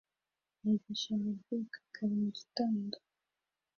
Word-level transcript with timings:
mugisha 0.63 1.09
arabyuka 1.17 1.77
kare 1.93 2.13
mu 2.21 2.29
gitondo 2.37 2.95